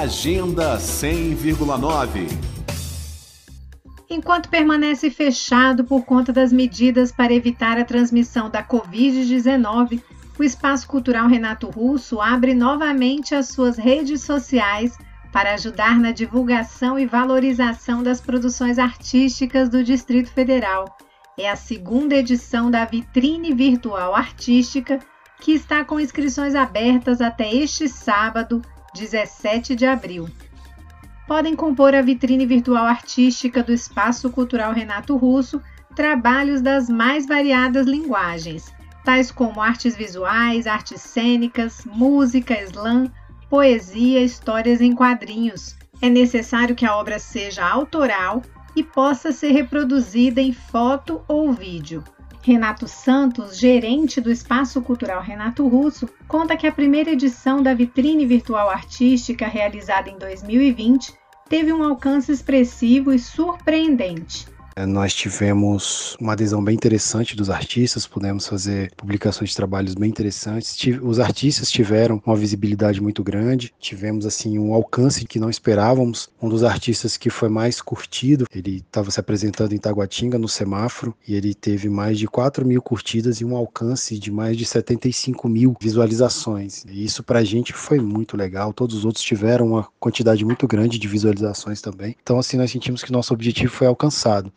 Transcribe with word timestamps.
Agenda 0.00 0.78
100,9 0.78 2.26
Enquanto 4.08 4.48
permanece 4.48 5.10
fechado 5.10 5.84
por 5.84 6.06
conta 6.06 6.32
das 6.32 6.50
medidas 6.50 7.12
para 7.12 7.34
evitar 7.34 7.78
a 7.78 7.84
transmissão 7.84 8.48
da 8.48 8.64
Covid-19, 8.64 10.02
o 10.38 10.42
Espaço 10.42 10.88
Cultural 10.88 11.28
Renato 11.28 11.68
Russo 11.68 12.22
abre 12.22 12.54
novamente 12.54 13.34
as 13.34 13.48
suas 13.48 13.76
redes 13.76 14.22
sociais 14.22 14.96
para 15.30 15.52
ajudar 15.52 15.98
na 16.00 16.10
divulgação 16.10 16.98
e 16.98 17.04
valorização 17.04 18.02
das 18.02 18.18
produções 18.18 18.78
artísticas 18.78 19.68
do 19.68 19.84
Distrito 19.84 20.30
Federal. 20.30 20.86
É 21.38 21.50
a 21.50 21.56
segunda 21.56 22.14
edição 22.14 22.70
da 22.70 22.86
Vitrine 22.86 23.52
Virtual 23.52 24.16
Artística, 24.16 25.00
que 25.38 25.52
está 25.52 25.84
com 25.84 26.00
inscrições 26.00 26.54
abertas 26.54 27.20
até 27.20 27.54
este 27.54 27.90
sábado, 27.90 28.62
17 28.94 29.74
de 29.74 29.86
abril. 29.86 30.28
Podem 31.26 31.56
compor 31.56 31.94
a 31.94 32.02
vitrine 32.02 32.44
virtual 32.44 32.84
artística 32.84 33.62
do 33.62 33.72
Espaço 33.72 34.30
Cultural 34.30 34.72
Renato 34.72 35.16
Russo 35.16 35.62
trabalhos 35.94 36.60
das 36.60 36.88
mais 36.88 37.26
variadas 37.26 37.86
linguagens, 37.86 38.72
tais 39.04 39.30
como 39.30 39.60
artes 39.60 39.96
visuais, 39.96 40.66
artes 40.66 41.00
cênicas, 41.00 41.84
música, 41.84 42.60
slam, 42.62 43.10
poesia, 43.48 44.20
histórias 44.22 44.80
em 44.80 44.92
quadrinhos. 44.92 45.76
É 46.00 46.08
necessário 46.08 46.74
que 46.74 46.86
a 46.86 46.96
obra 46.96 47.18
seja 47.18 47.66
autoral 47.66 48.42
e 48.74 48.82
possa 48.82 49.32
ser 49.32 49.52
reproduzida 49.52 50.40
em 50.40 50.52
foto 50.52 51.22
ou 51.28 51.52
vídeo. 51.52 52.02
Renato 52.42 52.88
Santos, 52.88 53.56
gerente 53.56 54.20
do 54.20 54.30
Espaço 54.30 54.82
Cultural 54.82 55.22
Renato 55.22 55.66
Russo, 55.68 56.08
conta 56.26 56.56
que 56.56 56.66
a 56.66 56.72
primeira 56.72 57.12
edição 57.12 57.62
da 57.62 57.72
Vitrine 57.72 58.26
Virtual 58.26 58.68
Artística, 58.68 59.46
realizada 59.46 60.10
em 60.10 60.18
2020, 60.18 61.14
teve 61.48 61.72
um 61.72 61.84
alcance 61.84 62.32
expressivo 62.32 63.12
e 63.12 63.18
surpreendente. 63.18 64.51
É, 64.74 64.86
nós 64.86 65.14
tivemos 65.14 66.16
uma 66.20 66.32
adesão 66.32 66.62
bem 66.62 66.74
interessante 66.74 67.36
dos 67.36 67.50
artistas, 67.50 68.06
pudemos 68.06 68.46
fazer 68.46 68.92
publicações 68.96 69.50
de 69.50 69.56
trabalhos 69.56 69.94
bem 69.94 70.08
interessantes. 70.08 70.76
Os 71.02 71.18
artistas 71.18 71.70
tiveram 71.70 72.22
uma 72.24 72.36
visibilidade 72.36 73.00
muito 73.00 73.22
grande, 73.22 73.72
tivemos 73.78 74.26
assim 74.26 74.58
um 74.58 74.72
alcance 74.72 75.26
que 75.26 75.38
não 75.38 75.50
esperávamos. 75.50 76.30
Um 76.40 76.48
dos 76.48 76.64
artistas 76.64 77.16
que 77.16 77.30
foi 77.30 77.48
mais 77.48 77.80
curtido, 77.80 78.46
ele 78.54 78.76
estava 78.76 79.10
se 79.10 79.20
apresentando 79.20 79.74
em 79.74 79.78
Taguatinga, 79.78 80.38
no 80.38 80.48
semáforo, 80.48 81.14
e 81.26 81.34
ele 81.34 81.54
teve 81.54 81.88
mais 81.88 82.18
de 82.18 82.26
4 82.26 82.66
mil 82.66 82.80
curtidas 82.80 83.40
e 83.40 83.44
um 83.44 83.56
alcance 83.56 84.18
de 84.18 84.30
mais 84.30 84.56
de 84.56 84.64
75 84.64 85.48
mil 85.48 85.76
visualizações. 85.80 86.84
E 86.88 87.04
isso 87.04 87.22
para 87.22 87.40
a 87.40 87.44
gente 87.44 87.72
foi 87.72 88.00
muito 88.00 88.36
legal. 88.36 88.72
Todos 88.72 88.96
os 88.96 89.04
outros 89.04 89.22
tiveram 89.22 89.66
uma 89.66 89.88
quantidade 90.00 90.44
muito 90.44 90.66
grande 90.66 90.98
de 90.98 91.08
visualizações 91.08 91.80
também. 91.80 92.16
Então, 92.22 92.38
assim, 92.38 92.56
nós 92.56 92.70
sentimos 92.70 93.02
que 93.02 93.12
nosso 93.12 93.34
objetivo 93.34 93.72
foi 93.72 93.86
alcançado. 93.86 94.52